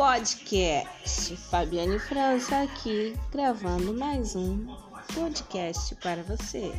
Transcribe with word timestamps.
podcast. 0.00 1.36
Fabiane 1.50 1.98
França 1.98 2.62
aqui 2.62 3.14
gravando 3.30 3.92
mais 3.92 4.34
um 4.34 4.66
podcast 5.14 5.94
para 5.96 6.22
você. 6.22 6.72